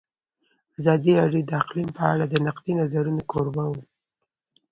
[0.79, 3.81] ازادي راډیو د اقلیم په اړه د نقدي نظرونو کوربه وه.